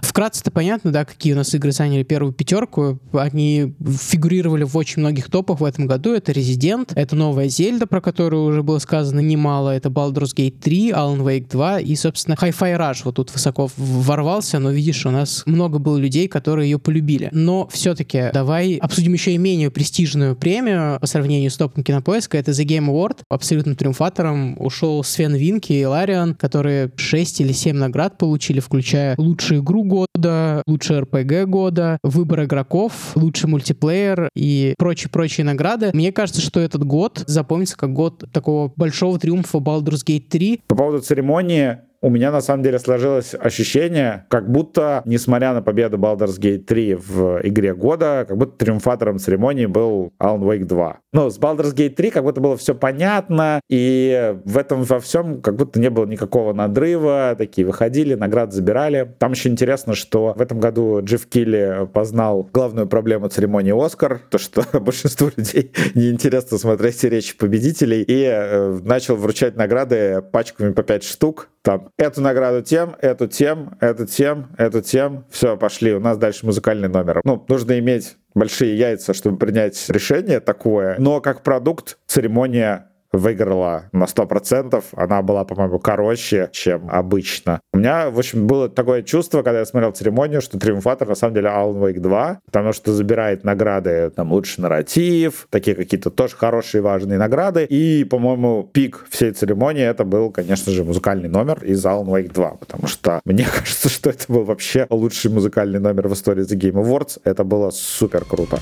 [0.00, 2.98] Вкратце-то понятно, да, какие у нас игры заняли первую пятерку.
[3.12, 6.14] Они фигурировали в очень многих топах в этом году.
[6.14, 10.92] Это Резидент, это новая Зельда, про которую уже было сказано немало, это Baldur's Gate 3,
[10.92, 15.42] Alan Wake 2 и, собственно, Hi-Fi Rush вот тут высоко ворвался, но видишь, у нас
[15.44, 17.28] много было людей, которые ее полюбили.
[17.32, 22.38] Но все-таки давай обсудим еще и менее престижную премию по сравнению с топом кинопоиска.
[22.38, 23.18] Это The Game Award.
[23.28, 29.60] Абсолютно триумфатором ушел Свен Винки и Лариан, которые 6 или 7 наград получили, включая лучшую
[29.60, 35.90] игру года, лучший РПГ года, выбор игроков, лучший мультиплеер и прочие-прочие награды.
[35.92, 40.62] Мне кажется, что этот год запомнится как год такого большого триумфа Baldur's Gate 3.
[40.68, 45.96] По поводу церемонии у меня на самом деле сложилось ощущение, как будто, несмотря на победу
[45.96, 50.98] Baldur's Gate 3 в игре года, как будто триумфатором церемонии был Alan Wake 2.
[51.14, 55.40] Ну, с Baldur's Gate 3 как будто было все понятно, и в этом во всем
[55.40, 59.14] как будто не было никакого надрыва, такие выходили, награды забирали.
[59.18, 64.36] Там еще интересно, что в этом году Джефф Килли познал главную проблему церемонии Оскар, то,
[64.36, 71.02] что большинству людей неинтересно смотреть речи победителей, и э, начал вручать награды пачками по 5
[71.02, 75.24] штук, там эту награду тем, эту тем, эту тем, эту тем.
[75.30, 77.22] Все, пошли, у нас дальше музыкальный номер.
[77.24, 80.96] Ну, нужно иметь большие яйца, чтобы принять решение такое.
[80.98, 84.82] Но как продукт церемония выиграла на 100%.
[84.96, 87.60] Она была, по-моему, короче, чем обычно.
[87.72, 91.34] У меня, в общем, было такое чувство, когда я смотрел церемонию, что триумфатор на самом
[91.34, 96.82] деле Alan Wake 2, потому что забирает награды, там, лучший нарратив, такие какие-то тоже хорошие
[96.82, 97.64] важные награды.
[97.64, 102.50] И, по-моему, пик всей церемонии это был, конечно же, музыкальный номер из Alan Wake 2,
[102.60, 106.82] потому что мне кажется, что это был вообще лучший музыкальный номер в истории The Game
[106.82, 107.20] Awards.
[107.24, 108.58] Это было супер круто.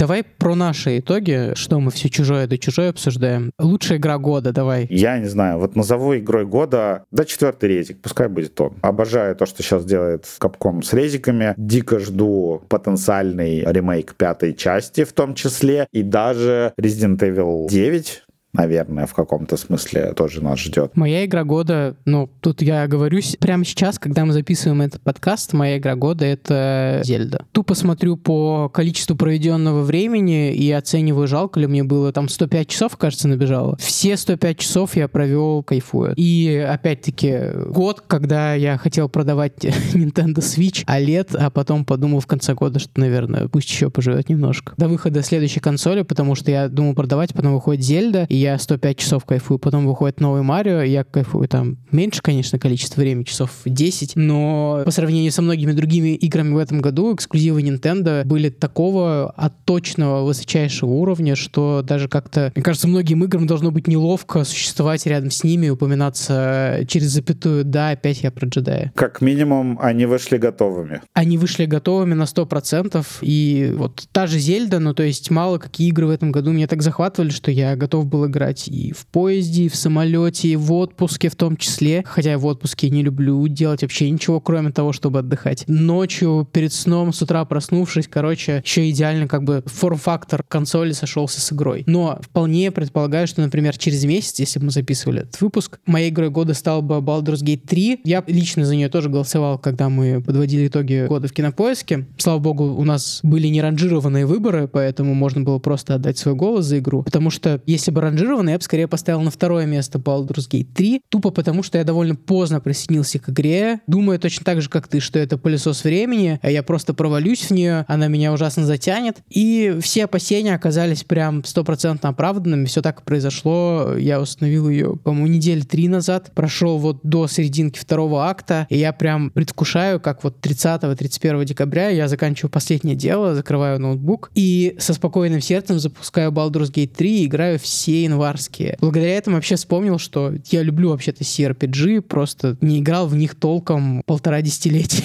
[0.00, 3.52] Давай про наши итоги, что мы все чужое да чужое обсуждаем.
[3.58, 4.86] Лучшая игра года, давай.
[4.88, 8.78] Я не знаю, вот назову игрой года, да, четвертый резик, пускай будет он.
[8.80, 11.52] Обожаю то, что сейчас делает Capcom с резиками.
[11.58, 15.86] Дико жду потенциальный ремейк пятой части в том числе.
[15.92, 20.96] И даже Resident Evil 9 наверное, в каком-то смысле тоже нас ждет.
[20.96, 25.78] Моя игра года, ну, тут я говорюсь, прямо сейчас, когда мы записываем этот подкаст, моя
[25.78, 27.44] игра года— это Зельда.
[27.52, 32.12] Тупо смотрю по количеству проведенного времени и оцениваю, жалко ли мне было.
[32.12, 33.76] Там 105 часов, кажется, набежало.
[33.76, 36.12] Все 105 часов я провел кайфуя.
[36.16, 42.54] И, опять-таки, год, когда я хотел продавать Nintendo Switch OLED, а потом подумал в конце
[42.54, 44.74] года, что, наверное, пусть еще поживет немножко.
[44.76, 48.96] До выхода следующей консоли, потому что я думал продавать, потом выходит Зельда, и я 105
[48.96, 54.16] часов кайфую, потом выходит новый Марио, я кайфую там меньше, конечно, количество времени, часов 10,
[54.16, 60.24] но по сравнению со многими другими играми в этом году, эксклюзивы Nintendo были такого отточного
[60.24, 65.44] высочайшего уровня, что даже как-то, мне кажется, многим играм должно быть неловко существовать рядом с
[65.44, 68.92] ними, упоминаться через запятую «да, опять я про джедая».
[68.94, 71.02] Как минимум, они вышли готовыми.
[71.12, 75.88] Они вышли готовыми на 100%, и вот та же Зельда, ну то есть мало какие
[75.88, 79.64] игры в этом году меня так захватывали, что я готов был играть и в поезде,
[79.64, 82.02] и в самолете, и в отпуске в том числе.
[82.06, 85.64] Хотя я в отпуске не люблю делать вообще ничего, кроме того, чтобы отдыхать.
[85.66, 91.52] Ночью, перед сном, с утра проснувшись, короче, еще идеально как бы форм-фактор консоли сошелся с
[91.52, 91.84] игрой.
[91.86, 96.30] Но вполне предполагаю, что, например, через месяц, если бы мы записывали этот выпуск, моей игрой
[96.30, 98.00] года стал бы Baldur's Gate 3.
[98.04, 102.06] Я лично за нее тоже голосовал, когда мы подводили итоги года в Кинопоиске.
[102.16, 106.66] Слава богу, у нас были не ранжированные выборы, поэтому можно было просто отдать свой голос
[106.66, 107.02] за игру.
[107.02, 111.02] Потому что если бы ранжированные, я бы скорее поставил на второе место Baldur's Gate 3,
[111.08, 115.00] тупо потому, что я довольно поздно присоединился к игре, думаю точно так же, как ты,
[115.00, 119.78] что это пылесос времени, а я просто провалюсь в нее, она меня ужасно затянет, и
[119.80, 125.88] все опасения оказались прям стопроцентно оправданными, все так произошло, я установил ее, по-моему, недели три
[125.88, 131.88] назад, прошел вот до серединки второго акта, и я прям предвкушаю, как вот 30-31 декабря
[131.88, 137.26] я заканчиваю последнее дело, закрываю ноутбук, и со спокойным сердцем запускаю Baldur's Gate 3 и
[137.26, 138.76] играю все январские.
[138.80, 144.02] Благодаря этому вообще вспомнил, что я люблю вообще-то CRPG, просто не играл в них толком
[144.06, 145.04] полтора десятилетия.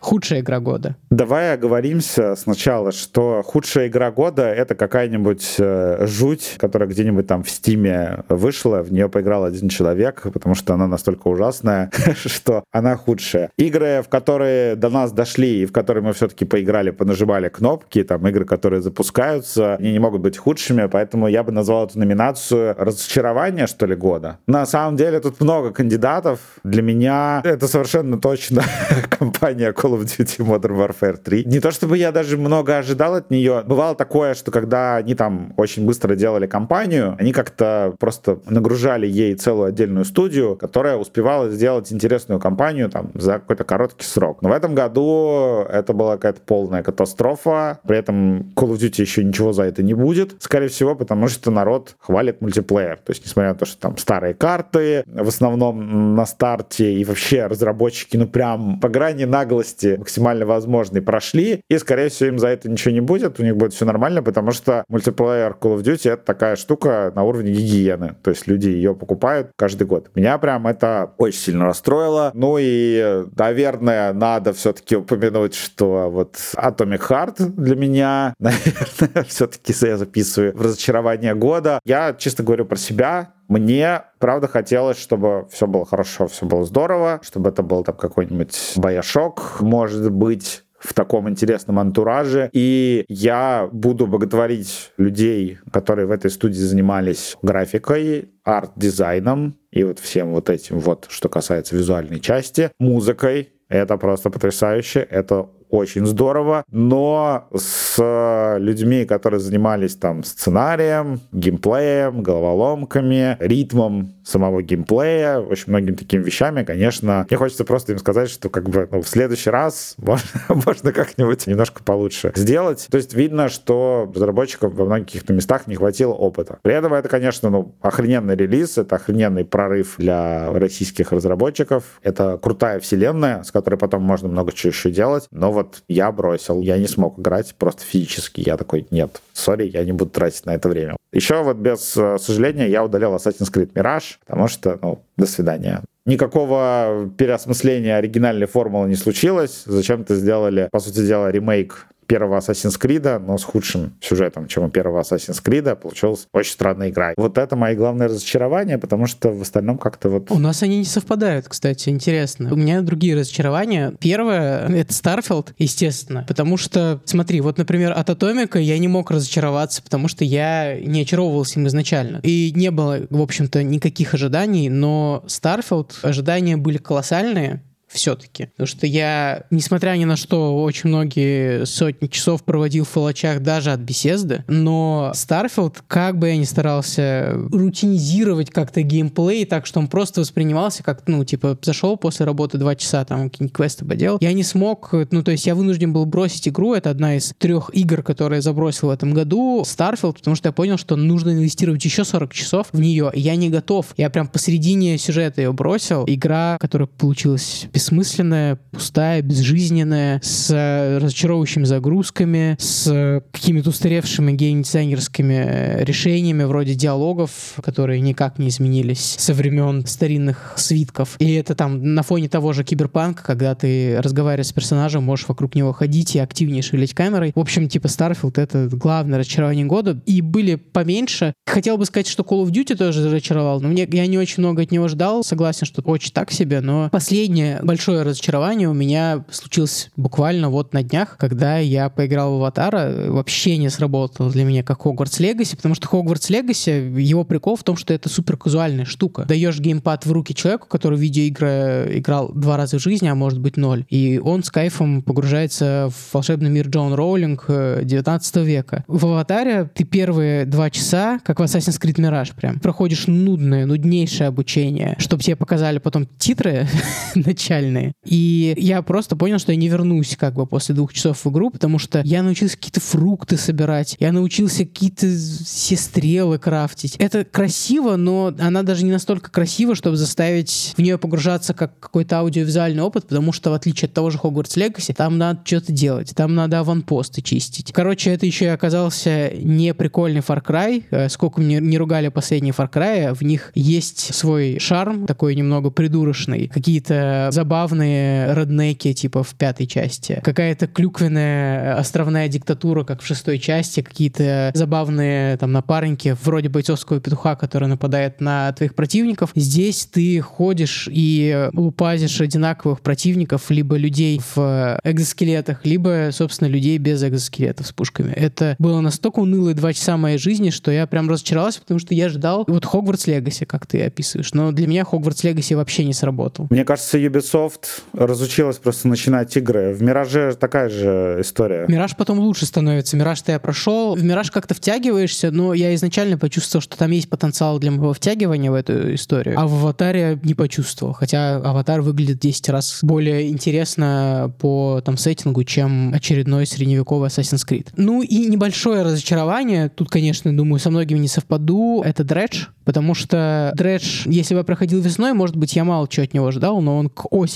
[0.00, 0.96] Худшая игра года.
[1.10, 7.50] Давай оговоримся сначала, что худшая игра года— это какая-нибудь э, жуть, которая где-нибудь там в
[7.50, 13.50] Стиме вышла, в нее поиграл один человек, потому что она настолько ужасная, что она худшая.
[13.58, 18.26] Игры, в которые до нас дошли и в которые мы все-таки поиграли, понажимали кнопки, там
[18.28, 23.66] игры, которые запускаются, они не могут быть худшими, поэтому я бы назвал эту номинацию «Разочарование,
[23.66, 24.38] что ли, года».
[24.46, 26.38] На самом деле тут много кандидатов.
[26.62, 28.62] Для меня это совершенно точно
[29.18, 31.44] компания Call of Duty Modern Warfare 3.
[31.46, 33.62] Не то чтобы я даже много ожидал от нее.
[33.66, 39.34] Бывало такое, что когда они там очень быстро делали кампанию, они как-то просто нагружали ей
[39.34, 44.42] целую отдельную студию, которая успевала сделать интересную кампанию там за какой-то короткий срок.
[44.42, 47.80] Но в этом году это была какая-то полная катастрофа.
[47.86, 51.50] При этом Call of Duty еще ничего за это не будет, скорее всего, потому что
[51.50, 52.96] народ хвалит мультиплеер.
[52.96, 57.46] То есть, несмотря на то, что там старые карты, в основном на старте, и вообще
[57.46, 62.70] разработчики, ну прям по грани наглости максимально возможной прошли, и, скорее всего, им за это
[62.70, 66.24] ничего не будет, у них будет все нормально, потому что мультиплеер Call of Duty— это
[66.24, 68.16] такая штука на уровне гигиены.
[68.22, 70.10] То есть люди ее покупают каждый год.
[70.14, 72.30] Меня прям это очень сильно расстроило.
[72.34, 79.96] Ну и, наверное, надо все-таки упомянуть, что вот Atomic Heart для меня, наверное, все-таки я
[79.96, 81.80] записываю в разочарование года.
[81.84, 83.34] Я чисто говорю про себя.
[83.48, 88.74] Мне, правда, хотелось, чтобы все было хорошо, все было здорово, чтобы это был там какой-нибудь
[88.76, 92.50] Баяшок, может быть, в таком интересном антураже.
[92.52, 100.32] И я буду боготворить людей, которые в этой студии занимались графикой, арт-дизайном и вот всем
[100.32, 103.50] вот этим вот, что касается визуальной части, музыкой.
[103.68, 113.36] Это просто потрясающе, это очень здорово, но с людьми, которые занимались там сценарием, геймплеем, головоломками,
[113.40, 118.68] ритмом самого геймплея, очень многими такими вещами, конечно, мне хочется просто им сказать, что как
[118.68, 122.86] бы ну, в следующий раз можно, можно как-нибудь немножко получше сделать.
[122.90, 126.58] То есть видно, что разработчикам во многих каких-то местах не хватило опыта.
[126.62, 131.84] При этом это, конечно, ну, охрененный релиз, это охрененный прорыв для российских разработчиков.
[132.02, 136.60] Это крутая вселенная, с которой потом можно много чего еще делать, но вот я бросил,
[136.60, 138.42] я не смог играть просто физически.
[138.44, 140.96] Я такой, нет, сори, я не буду тратить на это время.
[141.12, 145.82] Еще вот без э, сожаления я удалил Assassin's Creed Mirage, потому что, ну, до свидания.
[146.04, 149.62] Никакого переосмысления оригинальной формулы не случилось.
[149.66, 154.70] Зачем-то сделали, по сути дела, ремейк первого Assassin's Creed, но с худшим сюжетом, чем у
[154.70, 157.12] первого Assassin's Creed, получилась очень странная игра.
[157.16, 160.30] Вот это мои главные разочарования, потому что в остальном как-то вот...
[160.30, 162.52] У нас они не совпадают, кстати, интересно.
[162.52, 163.94] У меня другие разочарования.
[164.00, 169.82] Первое— это Starfield, естественно, потому что, смотри, вот, например, от Атомика я не мог разочароваться,
[169.82, 172.20] потому что я не очаровывался им изначально.
[172.22, 178.46] И не было, в общем-то, никаких ожиданий, но Starfield ожидания были колоссальные, все-таки.
[178.46, 183.72] Потому что я, несмотря ни на что, очень многие сотни часов проводил в фалачах даже
[183.72, 189.88] от беседы, но Starfield, как бы я ни старался рутинизировать как-то геймплей так, что он
[189.88, 194.32] просто воспринимался как, ну, типа, зашел после работы два часа, там, какие-нибудь квесты поделал, я
[194.32, 198.02] не смог, ну, то есть я вынужден был бросить игру, это одна из трех игр,
[198.02, 202.04] которые я забросил в этом году, Starfield, потому что я понял, что нужно инвестировать еще
[202.04, 203.94] 40 часов в нее, и я не готов.
[203.96, 206.04] Я прям посередине сюжета ее бросил.
[206.06, 215.84] Игра, которая получилась бессмысленная, пустая, безжизненная, с э, разочаровывающими загрузками, с какими-то устаревшими геймдизайнерскими э,
[215.84, 217.30] решениями вроде диалогов,
[217.62, 221.14] которые никак не изменились со времен старинных свитков.
[221.20, 225.54] И это там на фоне того же киберпанка, когда ты разговариваешь с персонажем, можешь вокруг
[225.54, 227.30] него ходить и активнее шевелить камерой.
[227.36, 230.00] В общем, типа Starfield— это главное разочарование года.
[230.04, 231.32] И были поменьше.
[231.46, 234.62] Хотел бы сказать, что Call of Duty тоже разочаровал, но мне, я не очень много
[234.62, 235.22] от него ждал.
[235.22, 240.82] Согласен, что очень так себе, но последнее большое разочарование у меня случилось буквально вот на
[240.82, 243.10] днях, когда я поиграл в Аватара.
[243.10, 247.64] Вообще не сработало для меня как Hogwarts Legacy, потому что Hogwarts Legacy, его прикол в
[247.64, 249.26] том, что это супер казуальная штука.
[249.26, 253.38] Даешь геймпад в руки человеку, который в видеоигры играл два раза в жизни, а может
[253.38, 253.84] быть ноль.
[253.90, 258.84] И он с кайфом погружается в волшебный мир Джон Роулинг 19 э, века.
[258.88, 264.28] В Аватаре ты первые два часа, как в Assassin's Creed Mirage прям, проходишь нудное, нуднейшее
[264.28, 266.66] обучение, чтобы тебе показали потом титры
[267.14, 267.92] начальные, реальные.
[268.04, 271.50] И я просто понял, что я не вернусь как бы после двух часов в игру,
[271.50, 276.96] потому что я научился какие-то фрукты собирать, я научился какие-то все стрелы крафтить.
[276.96, 282.18] Это красиво, но она даже не настолько красива, чтобы заставить в нее погружаться как какой-то
[282.18, 286.12] аудиовизуальный опыт, потому что в отличие от того же Hogwarts Legacy, там надо что-то делать,
[286.14, 287.72] там надо аванпосты чистить.
[287.72, 290.84] Короче, это еще и оказался не прикольный Far Cry.
[290.90, 295.70] Э, сколько мне не ругали последние Far Cry, в них есть свой шарм, такой немного
[295.70, 300.20] придурочный, какие-то забавные забавные реднеки, типа в пятой части.
[300.22, 303.80] Какая-то клюквенная островная диктатура, как в шестой части.
[303.80, 309.30] Какие-то забавные там напарники, вроде бойцовского петуха, который нападает на твоих противников.
[309.34, 317.02] Здесь ты ходишь и лупазишь одинаковых противников, либо людей в экзоскелетах, либо, собственно, людей без
[317.02, 318.12] экзоскелетов с пушками.
[318.12, 322.10] Это было настолько унылые два часа моей жизни, что я прям разочаровался, потому что я
[322.10, 324.34] ждал вот Хогвартс Легаси, как ты описываешь.
[324.34, 326.46] Но для меня Хогвартс Легаси вообще не сработал.
[326.50, 329.72] Мне кажется, Ubisoft Ubisoft разучилась просто начинать игры.
[329.72, 331.66] В Мираже такая же история.
[331.68, 332.96] Мираж потом лучше становится.
[332.96, 333.94] Мираж-то я прошел.
[333.94, 338.50] В Мираж как-то втягиваешься, но я изначально почувствовал, что там есть потенциал для моего втягивания
[338.50, 339.38] в эту историю.
[339.38, 340.92] А в Аватаре не почувствовал.
[340.92, 347.68] Хотя Аватар выглядит 10 раз более интересно по там сеттингу, чем очередной средневековый Assassin's Creed.
[347.76, 349.68] Ну и небольшое разочарование.
[349.68, 351.82] Тут, конечно, думаю, со многими не совпаду.
[351.84, 356.04] Это Dredge, потому что Dredge, если бы я проходил весной, может быть, я мало чего
[356.04, 357.27] от него ждал, но он к осени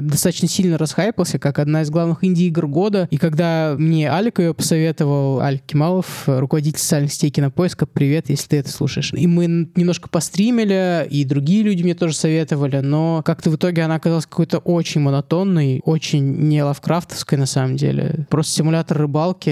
[0.00, 3.08] достаточно сильно расхайпался, как одна из главных инди-игр года.
[3.10, 8.56] И когда мне Алик ее посоветовал, Алик Кималов, руководитель социальных сетей Кинопоиска, привет, если ты
[8.58, 9.12] это слушаешь.
[9.12, 13.96] И мы немножко постримили, и другие люди мне тоже советовали, но как-то в итоге она
[13.96, 18.26] оказалась какой-то очень монотонной, очень не лавкрафтовской на самом деле.
[18.28, 19.50] Просто симулятор рыбалки.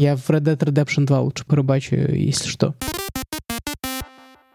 [0.00, 2.74] Я в Red Dead Redemption 2 лучше порыбачу, если что.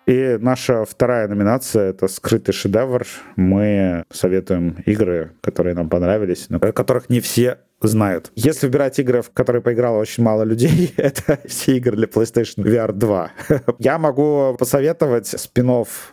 [0.07, 3.05] И наша вторая номинация— это «Скрытый шедевр».
[3.35, 8.31] Мы советуем игры, которые нам понравились, но которых не все знают.
[8.35, 12.91] Если выбирать игры, в которые поиграло очень мало людей, это все игры для PlayStation VR
[12.91, 13.31] 2.
[13.79, 15.71] Я могу посоветовать спин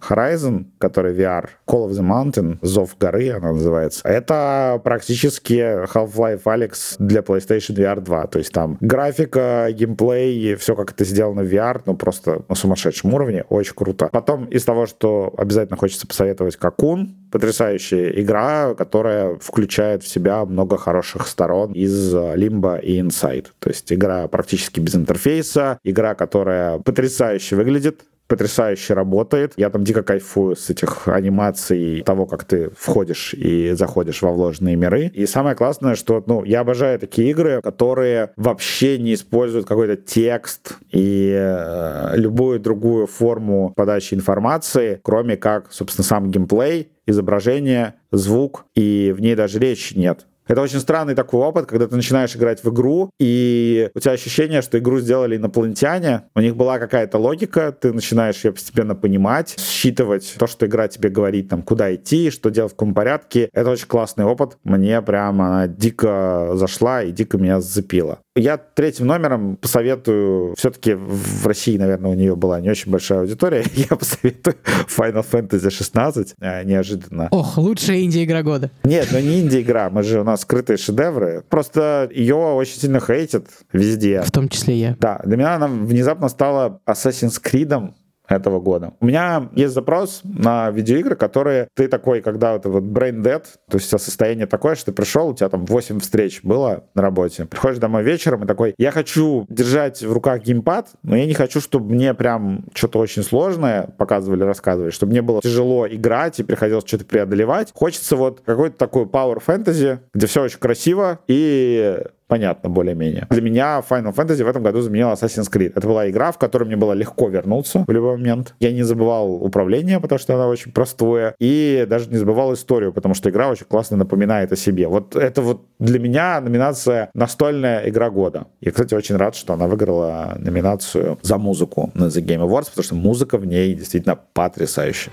[0.09, 4.07] Horizon, который VR, Call of the Mountain, Зов горы она называется.
[4.07, 5.55] Это практически
[5.87, 8.27] Half-Life Alex для PlayStation VR 2.
[8.29, 13.13] То есть там графика, геймплей, все как это сделано в VR, ну просто на сумасшедшем
[13.15, 14.09] уровне, очень круто.
[14.13, 20.77] Потом из того, что обязательно хочется посоветовать, Какун, потрясающая игра, которая включает в себя много
[20.77, 23.47] хороших сторон сторон из Limbo и Inside.
[23.59, 29.55] То есть игра практически без интерфейса, игра, которая потрясающе выглядит, потрясающе работает.
[29.57, 34.77] Я там дико кайфую с этих анимаций того, как ты входишь и заходишь во вложенные
[34.77, 35.11] миры.
[35.15, 40.75] И самое классное, что ну, я обожаю такие игры, которые вообще не используют какой-то текст
[40.93, 49.15] и э, любую другую форму подачи информации, кроме как, собственно, сам геймплей, изображение, звук, и
[49.17, 50.27] в ней даже речи нет.
[50.49, 54.63] Это очень странный такой опыт, когда ты начинаешь играть в игру, и у тебя ощущение,
[54.63, 60.35] что игру сделали инопланетяне, у них была какая-то логика, ты начинаешь ее постепенно понимать, считывать
[60.39, 63.51] то, что игра тебе говорит, там, куда идти, что делать в каком порядке.
[63.53, 64.57] Это очень классный опыт.
[64.65, 68.21] Мне прям она дико зашла и дико меня зацепила.
[68.39, 73.65] Я третьим номером посоветую, все-таки в России, наверное, у нее была не очень большая аудитория,
[73.75, 74.57] я посоветую
[74.97, 77.29] Final Fantasy 16, э, неожиданно.
[77.33, 78.71] Ох, лучшая инди-игра года.
[78.85, 81.45] Нет, ну не инди-игра, мы же, у нас скрытые шедевры.
[81.49, 84.23] Просто ее очень сильно хейтят везде.
[84.23, 84.97] В том числе я.
[84.99, 87.93] Да, для меня она внезапно стала Assassin's Creed
[88.29, 88.93] этого года.
[89.01, 93.79] У меня есть запрос на видеоигры, которые ты такой, когда это вот brain dead, то
[93.79, 97.79] есть состояние такое, что ты пришел, у тебя там 8 встреч было на работе, приходишь
[97.79, 101.95] домой вечером и такой, я хочу держать в руках геймпад, но я не хочу, чтобы
[101.95, 107.05] мне прям что-то очень сложное показывали, рассказывали, чтобы мне было тяжело играть и приходилось что-то
[107.05, 107.71] преодолевать.
[107.75, 111.99] Хочется вот какой-то такой power fantasy, где все очень красиво и
[112.29, 113.27] понятно более-менее.
[113.31, 115.73] Для меня Final Fantasy в этом году заменила Assassin's Creed.
[115.75, 118.55] Это была игра, в которой мне было легко вернуться в любой момент.
[118.61, 123.15] Я не забывал управление, потому что она очень простое, и даже не забывал историю, потому
[123.15, 124.87] что игра очень классно напоминает о себе.
[124.89, 128.47] Вот это вот для меня номинация «Настольная игра года».
[128.61, 132.85] Я, кстати, очень рад, что она выиграла номинацию за музыку на The Game Awards, потому
[132.85, 135.13] что музыка в ней действительно потрясающая.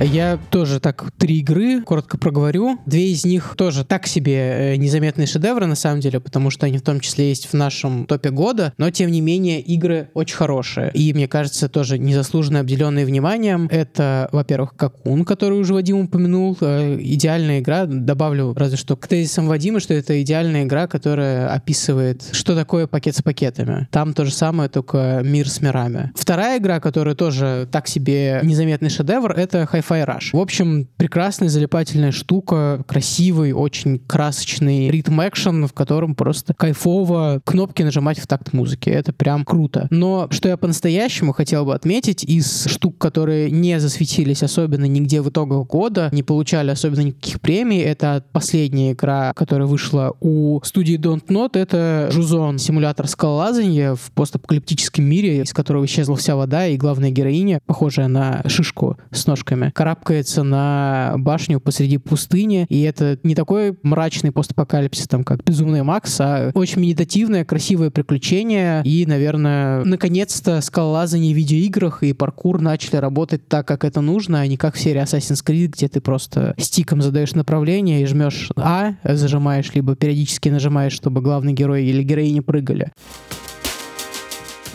[0.00, 2.78] Я тоже так три игры коротко проговорю.
[2.84, 6.76] Две из них тоже так себе э, незаметные шедевры, на самом деле, потому что они
[6.78, 10.90] в том числе есть в нашем топе года, но тем не менее игры очень хорошие.
[10.92, 13.68] И мне кажется, тоже незаслуженно обделенные вниманием.
[13.70, 16.56] Это, во-первых, Какун, который уже Вадим упомянул.
[16.60, 17.86] Э, идеальная игра.
[17.86, 23.16] Добавлю разве что к тезисам Вадима, что это идеальная игра, которая описывает, что такое пакет
[23.16, 23.88] с пакетами.
[23.90, 26.12] Там то же самое, только мир с мирами.
[26.14, 30.30] Вторая игра, которая тоже так себе незаметный шедевр, это Hi Hi-Fi Rush.
[30.32, 38.18] В общем, прекрасная залипательная штука, красивый, очень красочный ритм-экшен, в котором просто кайфово кнопки нажимать
[38.18, 38.90] в такт музыки.
[38.90, 39.86] Это прям круто.
[39.90, 45.28] Но что я по-настоящему хотел бы отметить из штук, которые не засветились особенно нигде в
[45.28, 51.26] итогах года, не получали особенно никаких премий, это последняя игра, которая вышла у студии Don't
[51.28, 57.10] Not, это Жузон, симулятор скалолазания в постапокалиптическом мире, из которого исчезла вся вода, и главная
[57.10, 63.76] героиня, похожая на шишку с ножками, карабкается на башню посреди пустыни, и это не такой
[63.82, 71.34] мрачный постапокалипсис, там, как «Безумный Макс», а очень медитативное, красивое приключение, и, наверное, наконец-то скалолазание
[71.34, 75.02] в видеоиграх и паркур начали работать так, как это нужно, а не как в серии
[75.02, 80.94] Assassin's Creed, где ты просто стиком задаешь направление и жмешь А, зажимаешь, либо периодически нажимаешь,
[80.94, 82.92] чтобы главный герой или героиня прыгали.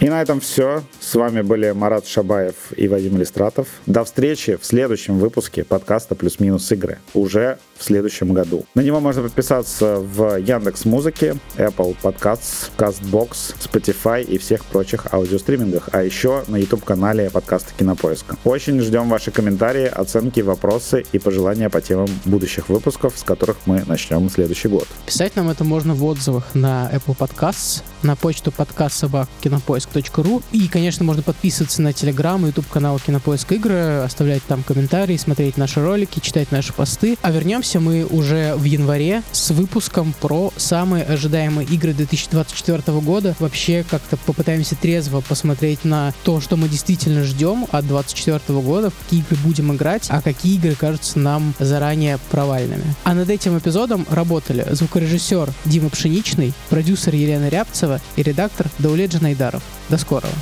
[0.02, 0.82] И на этом все.
[1.00, 3.68] С вами были Марат Шабаев и Вадим Листратов.
[3.86, 8.66] До встречи в следующем выпуске подкаста «Плюс-минус игры» уже в следующем году.
[8.74, 15.90] На него можно подписаться в Яндекс Музыке, Apple Podcasts, CastBox, Spotify и всех прочих аудиостримингах,
[15.92, 18.38] а еще на YouTube-канале подкаста Кинопоиска.
[18.44, 23.84] Очень ждем ваши комментарии, оценки, вопросы и пожелания по темам будущих выпусков, с которых мы
[23.86, 24.88] начнем следующий год.
[25.06, 30.68] Писать нам это можно в отзывах на Apple Podcasts, на почту подкаст собак кинопоиск.ру и,
[30.68, 35.82] конечно, можно подписываться на телеграм и YouTube канал Кинопоиск игры, оставлять там комментарии, смотреть наши
[35.82, 37.18] ролики, читать наши посты.
[37.22, 43.36] А вернемся мы уже в январе с выпуском про самые ожидаемые игры 2024 года.
[43.40, 48.98] Вообще как-то попытаемся трезво посмотреть на то, что мы действительно ждем от 2024 года, в
[48.98, 52.84] какие игры будем играть, а какие игры кажутся нам заранее провальными.
[53.04, 59.64] А над этим эпизодом работали звукорежиссер Дима Пшеничный, продюсер Елена Рябцева и редактор Даулет Джанайдаров.
[59.90, 60.34] До скорого!